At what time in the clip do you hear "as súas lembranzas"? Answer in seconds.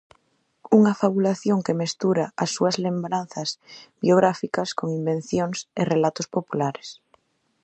2.43-3.49